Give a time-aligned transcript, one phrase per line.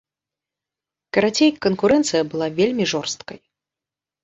[1.17, 3.39] Карацей, канкурэнцыя была вельмі жорсткай.